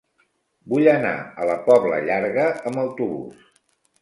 Vull 0.71 0.87
anar 0.93 1.11
a 1.43 1.45
la 1.49 1.57
Pobla 1.67 2.01
Llarga 2.09 2.47
amb 2.71 2.83
autobús. 2.87 3.47